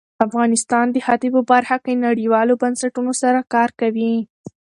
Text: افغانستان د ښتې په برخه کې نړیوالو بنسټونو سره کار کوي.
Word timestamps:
افغانستان 0.25 0.85
د 0.91 0.97
ښتې 1.05 1.27
په 1.35 1.41
برخه 1.51 1.77
کې 1.85 2.01
نړیوالو 2.07 2.53
بنسټونو 2.61 3.11
سره 3.21 3.39
کار 3.53 3.69
کوي. 3.79 4.13